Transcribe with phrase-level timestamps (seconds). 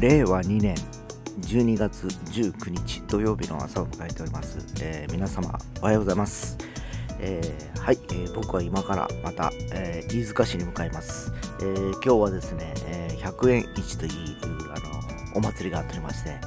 [0.00, 0.74] 令和2年
[1.40, 6.58] 12月19日土曜日の朝を迎えております、えー皆様おはようございます、
[7.18, 14.12] えーはい、えー僕は今からまた、えー飯塚市に向かいます、えー今日はですね、えー100円市という
[14.70, 14.78] あ
[15.32, 16.38] のお祭りがあっておりまして、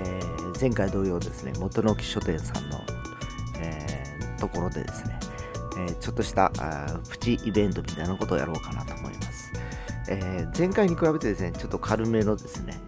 [0.00, 2.78] えー前回同様ですね元の木書店さんの、
[3.60, 5.18] えーところでですね、
[5.78, 9.50] えーちょっとしたあプチイベントみたいなことをやろうかなと思います、
[10.10, 12.78] えー前回に比べてですねちょっと軽めのですね、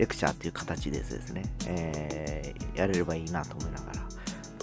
[0.00, 4.00] レクチャーっていう形でですね、えーやれればいいなと思いながら。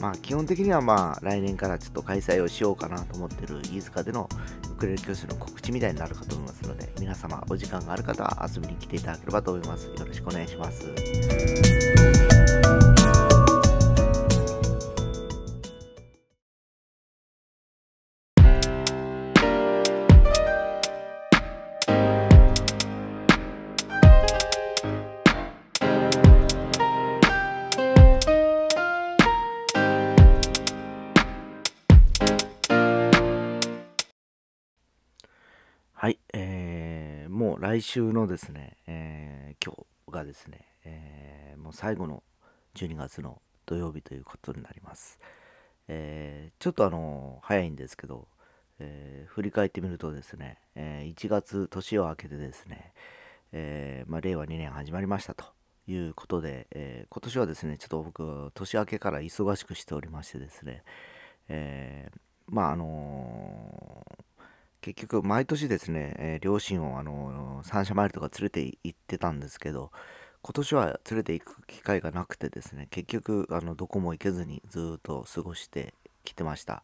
[0.02, 4.30] まあ基本的にはまあ来年からちょっと開催をしようかなと思ってる飯塚での
[4.72, 9.88] ウクレレ教室の告知みたいになるかと思いますので皆様お時間がある方は遊びに来ていただければと思います。
[9.88, 11.97] よろしくお願いします。
[37.68, 39.76] 来週のですね、えー今
[40.08, 42.24] 日がですね、えーもう最後の
[42.76, 45.20] 12月の土曜日ということになります。
[45.90, 48.30] えーちょっとあの早いんですけど、
[48.80, 52.94] えー振り返ってみるとですね、えー1月年を明けてですね、
[53.52, 55.44] えーまあ、令和2年始まりましたと
[55.90, 60.84] いうことで、えー今年はですね、ちょっと僕、年明けから忙しくしておりましてですね、
[61.50, 64.27] えーまああのー
[64.88, 69.92] 結局毎年ですね、え両親をあの三社参りとか連れて行ってたんですけど
[70.42, 75.94] 今年は連れて行く機会がなくてですね結局あのどこも行けずにずっと過ごして
[76.24, 76.84] きてました、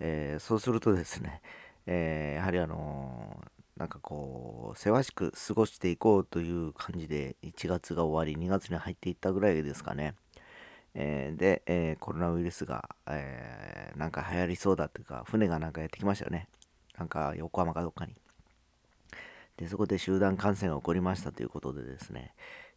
[0.00, 1.40] えーそうするとですね、
[1.86, 3.40] えーやはりあの
[3.76, 10.14] なんかこうせわしく過ごしていこうという感じで1月が終わり2月に入っていったぐらいですかね。
[10.94, 16.48] えーで、えコロナウイルスが、えなんか流行りそうだっていうか船がなんかやってきましたよね。
[17.00, 18.14] なんか横浜かどっかに。
[19.56, 22.34] でそこで集団感染が起こりましたということでですね、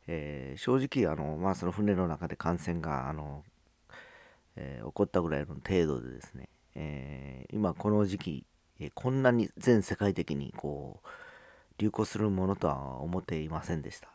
[0.08, 3.44] えー正直あの、まあ、その船の中で感染があの、
[4.56, 8.46] えー起こったぐらいの程度でですね、えー今この時期、
[8.80, 11.08] えこんなに全世界的にこう
[11.78, 14.08] 流行するものとは思っていませんでした。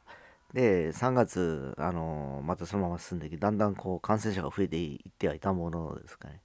[0.54, 6.40] で3月、あのまたそのまま進んでいきだんだんこう感染者が増えていってはいたものですかね。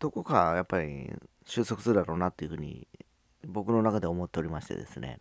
[0.00, 1.12] どこかやっぱり
[1.46, 2.86] 収束するだろうなっていうふうに
[3.46, 5.20] 僕の中で思っておりましてですね、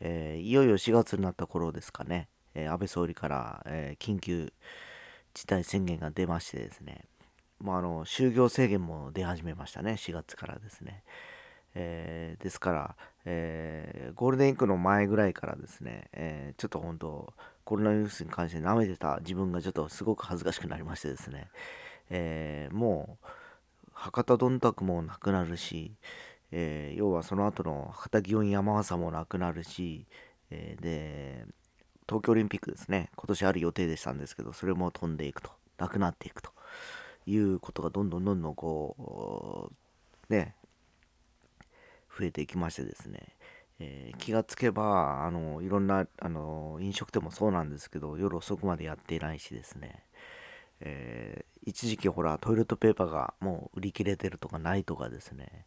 [0.00, 4.52] えーいよいよ4月になった頃ですかね、えー安倍総理から、えー緊急
[5.34, 7.04] 事態宣言が出ましてですね、
[7.60, 9.92] まあ、あの就業制限も出始めましたね。
[9.92, 11.02] 4月からですね、
[11.74, 21.48] えーですから、えーゴールデンウィークの前ぐらいからですね、えーちょっと本当コロナウイルスに関して舐めてた自分がちょっとすごく恥ずかしくなりましてですね、
[22.08, 23.26] えもう
[23.96, 25.92] 博多どんたくもなくなるし、
[26.52, 30.06] えー要はその後の博多祇園山笠もなくなるし、
[30.50, 31.46] えーで
[32.08, 33.10] 東京オリンピックですね。
[33.16, 35.50] 今年ある予定でしたんですけどそれも飛んでいくと。
[35.78, 36.50] なくなっていくと。
[37.26, 39.72] いうことがどんどんどんどんこ
[40.30, 40.54] うね
[42.16, 43.20] 増えていきましてですね、
[43.80, 50.04] えー気がつけばあのいろんなあの飲食店もそうなんですけど夜遅くまでやっていないしですね、
[50.80, 55.66] えー一時期ほらトイレットペーパーがもう売り切れてるとかないとかですね、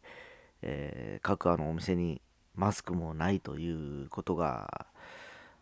[0.62, 2.22] えー各あのお店に
[2.56, 4.88] マスクもないということが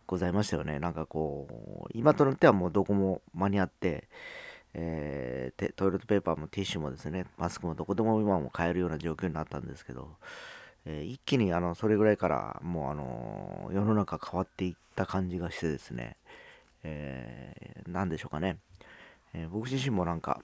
[0.06, 0.80] ございましたよね。
[0.80, 4.08] なんかこう今となってはもうどこも間に合って、
[4.74, 10.16] えートイレットペーパーもティッシュもですねマスクもどこでも今も買えるような状況になったんですけど、
[10.86, 16.18] えー一気にあのそれぐらいからもうあの世の中変わっていった感じがしてですね、
[16.84, 18.58] えー、何でしょうかね、
[19.34, 20.42] えー僕自身もなんか、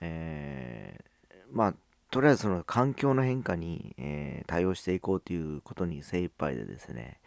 [0.00, 1.04] えー
[1.52, 1.74] まあ
[2.10, 7.18] とりあえずその環境の変化に、えー対応していこうということに精一杯でですね、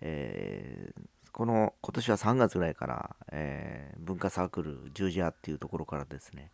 [0.00, 1.02] えー
[1.32, 6.50] この今年は3月ぐらいから、えー文化サークル十字屋っていうところからですね、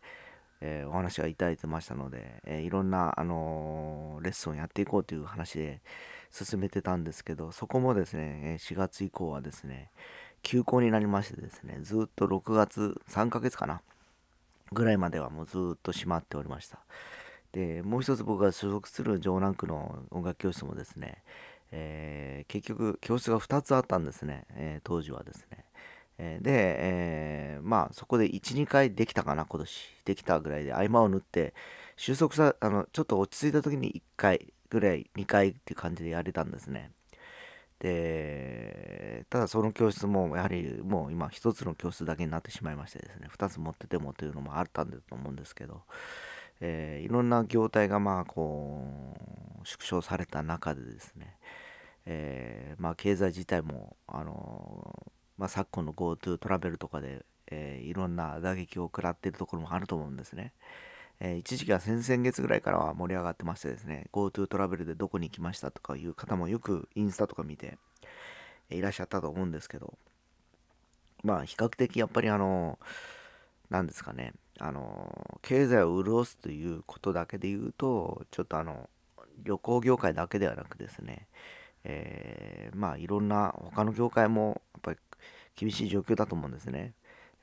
[0.61, 5.81] えお話がいただいてましたので、えいろんな、あのレッスンをやっていこうという話で
[6.31, 9.89] 進めてたんですけどそこもですね4月以降はですね
[10.47, 13.81] 休校になりましてですねずっと6月3ヶ月かな
[14.71, 16.79] ぐらいまではもうずっと閉まっておりました。
[17.51, 21.21] でもう一つ僕が所属する城南区の音楽教室もですね、
[21.71, 25.65] えー結局教室が2つあったんですね、えー当時はですね、
[26.17, 29.95] えーで、えまあそこで12回できたかな今年。
[30.05, 31.53] できたぐらいで合間を縫って
[31.97, 36.91] 収束さあのちょっと落ち着いた時に1回ぐらい2回っていう感じでやれたんですね。
[37.79, 45.81] でただその教室もやはりもう今一つの教室だけになってしまいましてですね2つ持っててもというのもあったんだと思うんですけど、
[46.59, 49.15] えー、いろんな業態がまあこ
[49.61, 51.37] う縮小された中でですね、
[52.05, 60.53] えー、まあ経済自体もあのまあ、昨今の GoTo トラベルとかで、え、いろんな打撃を食らっているところもあると思うんですね。
[61.19, 67.77] えー、一時期は先々月ぐらいからは盛り上がってましてですね、GoTo トラベルでどこに行きましたとかいう方もよくインスタとか見て
[68.69, 69.97] いらっしゃったと思うんですけど、
[71.23, 72.77] まあ比較的やっぱりあの、
[73.69, 78.89] なんですかね、あの、経済を潤すということだけで言うと、ちょっとあの、
[79.43, 81.27] 旅行業界だけではなくですね、
[81.83, 84.99] えー、まあいろんな他の業界もやっぱり
[85.55, 86.93] 厳しい状況だと思うんですね。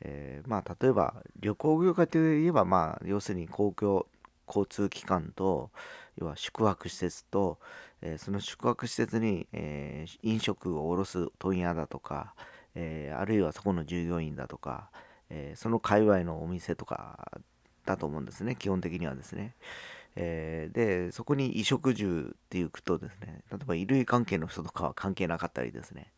[0.05, 4.07] えー、まあ例えば旅行業界といえばまあ要するに公共
[4.47, 5.71] 交通機関と
[6.17, 7.59] 要は宿泊施設と、
[8.03, 12.35] えー、その宿泊施設に、えー、飲食を卸す問屋だとか、
[12.75, 14.91] え、あるいはそこの従業員だとか、
[15.31, 17.41] えその界隈のお店とか
[17.87, 19.55] だと思うんですね基本的にはですね。
[20.17, 26.13] えでそこに衣食住っていくとですね例えば衣類関係の人とかは関係なかったりですね、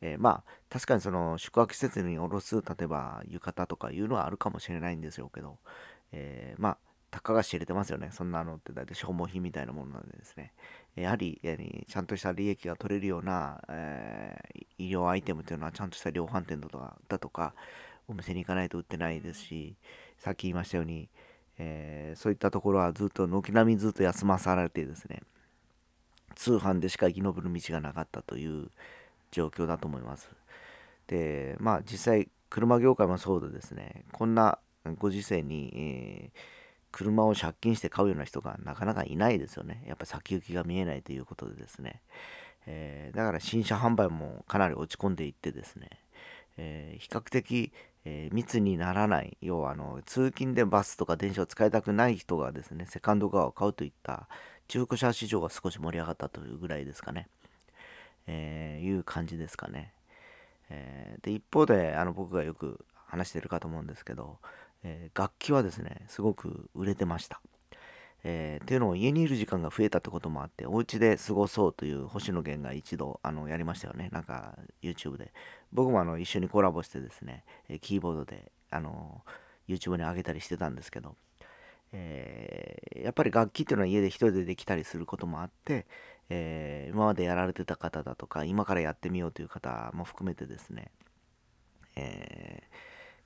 [0.00, 5.58] えー、まあ確かにその宿泊施設に卸す例えば浴衣とかいうのはあるかもしれないんですよけど、
[6.12, 6.78] えー、まあ
[7.10, 8.10] たかが知れてますよね。
[8.12, 10.52] そんなのって大体消耗品みたいなものなんでですね。
[10.94, 11.40] やはり
[11.88, 17.54] ちゃんとした利益が取れるような、えー、医療アイテムというのはちゃんとした量販店だとかだとか
[18.08, 19.76] お店に行かないと売ってないですし
[20.18, 21.08] さっき言いましたように、
[21.58, 25.22] えー、そういったところはずっと軒並みずっと休まされてですね
[26.34, 28.70] 通販でしか生き延びる道がなかったという
[29.30, 30.30] 状況だと思います。
[31.06, 34.58] で、まあ実際車業界もそうでですね、こんな
[34.98, 36.38] ご時世に、えー、
[36.92, 39.84] 車を借金して買うような人がなかなかいないですよね。
[39.86, 42.02] やっぱ先行きが見えないということでですね。
[42.66, 45.88] えー、だから新車販売もかなり落ち込んでいってですね、
[46.56, 47.72] えー、比較的、
[48.04, 54.28] え、密にならない、要はあの通勤でバスとか電車を使いたくない人がですね、セカンドカーを買うといった
[54.66, 57.28] 中古車市場が少し盛り上がったというぐらいですかね。
[58.28, 59.92] えー、いう感じですかね。
[60.70, 64.38] えー、で一方であの僕がよく話してるかと思うんですけど、
[64.84, 67.40] えー、楽器はですねすごく売れてました。
[68.24, 75.32] えー、っていうのを家にいる時間が増えたってこともあってお家で過ごそうという星野源が一度あのやりましたよねなんか YouTube で
[75.72, 77.44] 僕もあの一緒にコラボしてですね
[77.80, 79.22] キーボードであの
[79.68, 81.14] YouTube に上げたりしてたんですけど、
[81.92, 85.86] えー、やっぱり楽器っていうのは家で一人でできたりすることもあって、
[86.30, 90.90] えー、今までやられてた方だとか今からやってみようという方も含めてですね、
[91.96, 92.62] え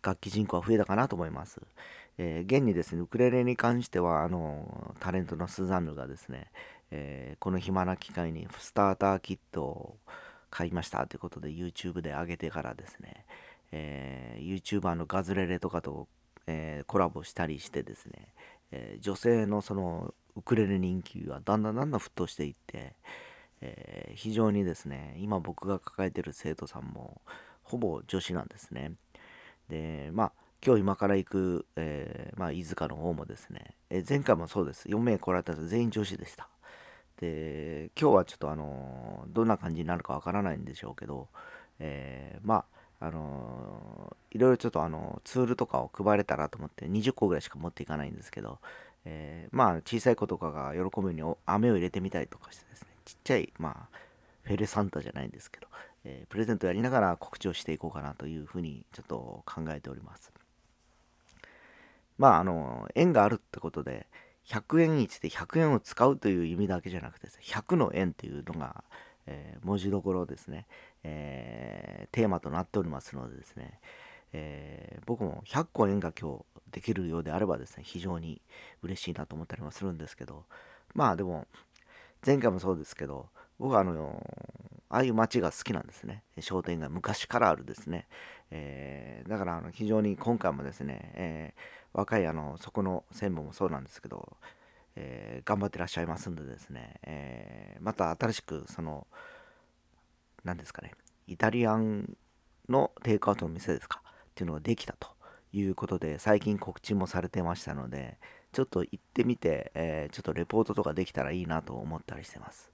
[0.02, 1.60] ー、楽器人口は増えたかなと思います。
[2.18, 6.50] えー、現にですねウクレレに関してはあのタレントのスザンヌがですね、
[6.90, 9.96] えこの暇な機会にスターターキットを
[10.50, 13.24] 買いましたということで YouTube で上げてからですね、
[13.72, 16.06] え YouTuber のガズレレとかと、
[16.46, 18.34] えコラボしたりしてですね、
[18.72, 22.94] え女性のそのウクレレ人気はだんだんだんだん沸騰していって、
[23.60, 27.20] えー、非常にですね今僕が抱えてる生徒さんも
[27.62, 28.92] ほぼ女子なんですね。
[29.68, 30.32] でまあ
[30.64, 34.86] 今日今から行く、えー、まあ、飯塚の方もですね、え、前回もそうです。
[34.86, 35.68] 4名来られたんです。
[35.68, 36.48] 全員女子でした。
[37.16, 41.28] で今日はちょっとあのどんな感じになるかわからないんでしょうけど、
[41.80, 42.64] えまあ
[43.04, 48.60] あのいろいろちょっとあのツールとかを配れたらと思って20個ぐらいしか持っていかないんですけど、
[49.04, 53.96] えー、まあ小さい子とかが喜ぶように飴を入れてみたりとかしてですねちっちゃいまあ
[54.44, 55.66] フェレサンタじゃないんですけど、
[56.04, 60.32] えー、プレゼントやりながら告知をしていこうかなというふうにちょっと考えております。
[62.18, 64.06] まああの縁があるってことで
[64.46, 68.84] 100円市で100円を使うという意味だけじゃなくてです、ね100の円というのが、
[69.26, 70.66] えー、文字どころですね、
[71.04, 73.80] えー、テーマとなっておりますのでですね、
[74.32, 78.40] えー、僕も100個円が今日できるようであればですね、非常に
[78.82, 80.44] 嬉しいなと思ったりもするんですけど、
[80.94, 81.46] まあでも、
[82.24, 84.24] 前回もそうですけど、僕はあの、
[84.88, 86.22] ああいう街が好きなんですね。
[86.40, 88.06] 商店街、昔からあるですね。
[88.50, 94.36] えー、だからあの非常に今回もですね、えー、若いあのそこの専務もそうなんですけど、
[94.96, 99.06] えー、頑張ってらっしゃいますんでですね、えまた新しくその、
[100.44, 100.92] 何ですかね、
[101.26, 102.16] イタリアン
[102.68, 105.12] のテイクアウトの店ですかっていうのができたと。
[105.52, 108.16] いうことで最近告知もされてましたので
[108.52, 112.72] ちょっと行ってみて、えー、ちょっとレポートとかできたらいいなと思ったりしてます、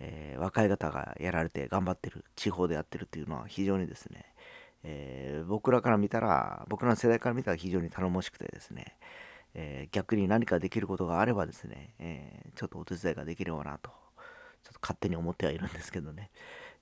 [0.00, 4.24] えー、若い方がやられて頑張ってる地方でやってるっていうのは非常にですね、
[4.82, 8.96] えー、僕らから見たら僕らの世代から見たら非常に頼もしくてですね、
[9.54, 13.90] え逆に何かできることがあればですね、えちょっとお手伝いができればなと
[14.64, 16.30] ちょっと勝手に思ってはいるんですけどね、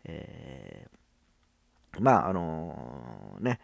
[0.05, 3.61] えー、まああのね、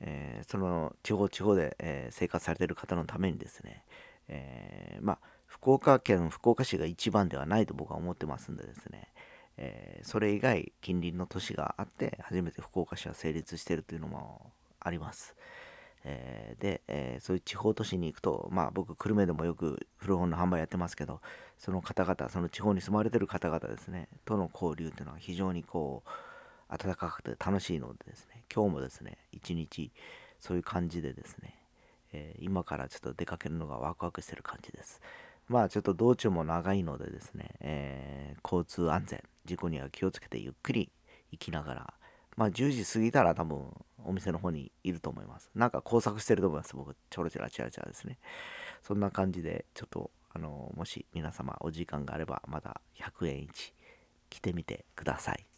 [0.00, 3.84] え、その地方地方で、え生活されてる方のためにですね、
[4.28, 9.08] えまあ福岡県福岡市が一番ではないと僕は思ってますんでですね、
[9.56, 15.36] えそれ以外近隣の都市があって初めて福岡市は成立しているというのもあります。
[16.04, 21.20] えー、で、えー、そういう地方都市に行くと、まあ僕、久留米でもよく古本の販売やってますけど、
[21.58, 26.10] その方々、その地方に住まれてる方々ですね、との交流っていうのは非常にこう、
[26.68, 29.92] 温かくて楽しいのでですね、今日もですね、一日、
[30.40, 31.54] そういう感じでですね、
[32.12, 35.00] えー、今からちょっと出かけるのがワクワクしてる感じです。
[35.48, 40.90] まあちょっと道中も長いのでですね、えー、交通安全、事故には気をつけてゆっくり
[41.32, 41.94] 行きながら、
[42.36, 43.64] まあ10時過ぎたら多分
[44.04, 45.50] お店の方にいると思います。
[45.54, 46.74] なんか工作してると思います。
[46.76, 48.18] 僕、ちょろちょろちらちらですね。
[48.82, 53.72] そんな感じで、ちょっと、あの、もし皆様お時間があれば、まだ100円1
[54.30, 55.49] 来てみてください。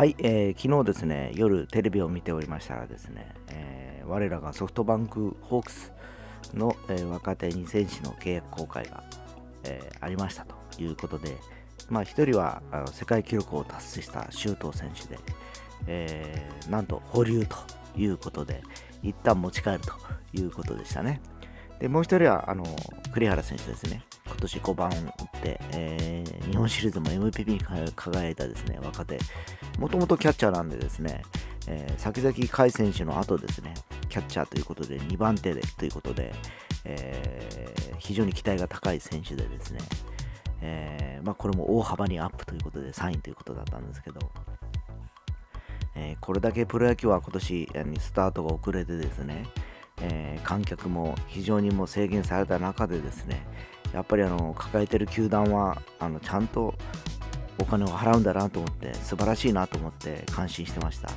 [0.00, 5.92] はい、えー、昨日ですね、夜テレビを見ておりましたらですね、えー、我らがソフトバンクホークス
[6.54, 9.04] の、えー、若手2選手の契約公開が、
[9.62, 11.36] えありましたということで、
[11.90, 15.20] まあ、1人はあの世界記録を達成した周東選手で、
[15.86, 17.56] えなんと保留と
[17.94, 18.62] いうことで、
[19.02, 19.92] 一旦持ち帰ると
[20.32, 21.20] いうことでしたね。
[21.78, 22.64] で、もう1人はあの
[23.12, 24.02] 栗原選手ですね。
[24.26, 29.18] 今年5番を打って、えー、日本シリーズも MVP に輝いたですね、若手。
[29.80, 31.22] もともとキャッチャーなんでですね、
[31.66, 33.72] えー、先々甲斐選手の後ですね、
[34.10, 36.34] キャッチャーということで2番手でということで、
[36.84, 39.80] えー、非常に期待が高い選手でですね、
[40.60, 44.20] えー、まあ、これも大幅にアップということでサインということだったんですけど、
[45.96, 47.68] えこれだけプロ野球は今年
[47.98, 49.46] スタートが遅れてですね、
[50.02, 53.46] え観客も非常にもう制限された中でですね、
[53.94, 56.74] やっぱりあの抱えてる球団はあのちゃんと
[57.70, 61.08] 金を払うんだなと思って素晴らしいなと思って感心してました、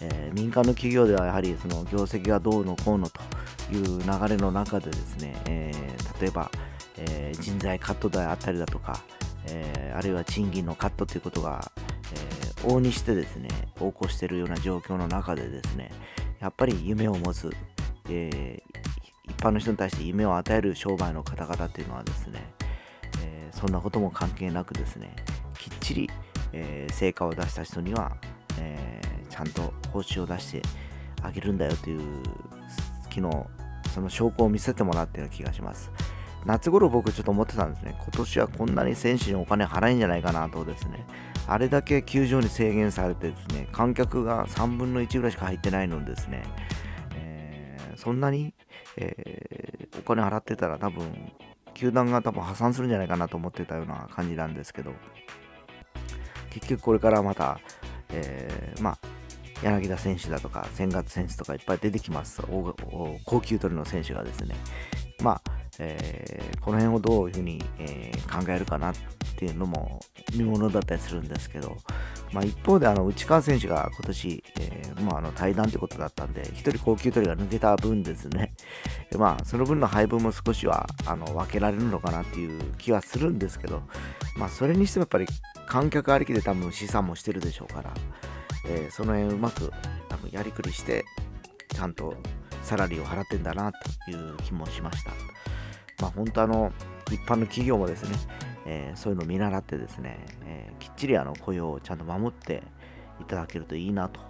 [0.00, 3.20] えー、民間の企業ではやはりその業績がどうのこうのと
[3.72, 6.50] いう流れの中でですね、えー、例えば、
[6.96, 9.00] えー、人材カットであったりだとか、
[9.46, 11.72] えあるいは賃金のカットということが、
[12.14, 13.48] え往々にしてですね
[13.80, 15.90] 横行しているような状況の中でですね
[16.40, 17.50] やっぱり夢を持つ、
[18.10, 18.62] え
[19.24, 22.44] 一般の人に対して夢を与える商売の方々っていうのはですね、
[23.22, 25.14] え、そんなことも関係なくですね
[25.92, 26.10] ちり、
[26.52, 28.16] えー、成果を出した人には、
[28.60, 30.62] えー、ちゃんと報酬を出して
[31.22, 32.00] あげるんだよという
[33.04, 33.46] 昨日
[33.94, 35.90] その証拠を見せてもらったような気がします。
[36.44, 37.94] 夏頃僕ちょっと思ってたんですね。
[38.02, 41.06] 今年はこんなに選手にお金払えんじゃないかなとですね。
[41.46, 46.44] あれだけ球場に制限されてですね観客が3分の1ぐらいしか入ってないのですね、
[47.16, 48.54] えー、そんなに
[48.96, 51.32] えー、お金払ってたら多分、
[51.74, 54.92] 球団が多分破産するんじゃないかなと思ってたような感じなんですけど、
[56.52, 57.58] 結局これからまた、
[58.10, 58.98] えー、まあ、
[59.62, 62.42] 柳田選手だとか、千賀選手とかいっぱい出てきます。
[63.24, 64.54] 高級取りの選手がですね。
[65.22, 65.42] まあ、
[65.78, 68.94] えー、この辺をどういうふうに、えー、考えるかなっ
[69.36, 70.00] ていうのも
[70.34, 71.76] 見ものだったりするんですけど、
[72.32, 78.54] まあ、一方であの内川選手が今年、えー、まあ、あの対談ということだったんで、1人高級取りが抜けた分ですね、
[79.18, 83.82] まあ、その分の配分も少しはあの分けられるのかなっていう気はするんですけど、
[84.36, 85.26] まあ、それにしてもやっぱり
[85.66, 87.92] 観客ありきで多分試算もしてるでしょうから、
[88.66, 89.72] えー、その辺うまく
[90.08, 91.04] 多分やりくりして、
[91.68, 92.14] ちゃんと
[92.62, 95.10] サラリーを払ってんだなという気もしました。
[96.00, 96.72] まあ、本当あの、
[97.10, 98.16] 一般の企業もですね、
[98.66, 102.62] えー、そういうのを見習ってですね、えー、きっちりあの雇用をちゃんと守って
[103.20, 104.20] いただけるといいなと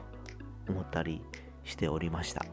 [0.69, 1.23] 思ったり
[1.65, 2.45] しておりました。